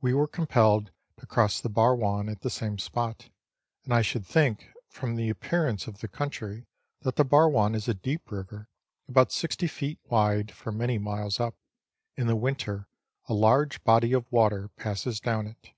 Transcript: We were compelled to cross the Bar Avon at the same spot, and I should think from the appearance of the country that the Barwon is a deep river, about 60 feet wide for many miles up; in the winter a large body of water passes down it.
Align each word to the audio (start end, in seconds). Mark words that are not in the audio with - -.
We 0.00 0.14
were 0.14 0.26
compelled 0.26 0.90
to 1.18 1.26
cross 1.26 1.60
the 1.60 1.68
Bar 1.68 1.94
Avon 1.94 2.30
at 2.30 2.40
the 2.40 2.48
same 2.48 2.78
spot, 2.78 3.28
and 3.84 3.92
I 3.92 4.00
should 4.00 4.24
think 4.24 4.70
from 4.88 5.16
the 5.16 5.28
appearance 5.28 5.86
of 5.86 5.98
the 5.98 6.08
country 6.08 6.66
that 7.02 7.16
the 7.16 7.26
Barwon 7.26 7.74
is 7.74 7.86
a 7.86 7.92
deep 7.92 8.30
river, 8.30 8.70
about 9.06 9.32
60 9.32 9.66
feet 9.66 9.98
wide 10.06 10.50
for 10.50 10.72
many 10.72 10.96
miles 10.96 11.38
up; 11.38 11.56
in 12.16 12.26
the 12.26 12.36
winter 12.36 12.88
a 13.28 13.34
large 13.34 13.84
body 13.84 14.14
of 14.14 14.24
water 14.32 14.68
passes 14.78 15.20
down 15.20 15.46
it. 15.46 15.72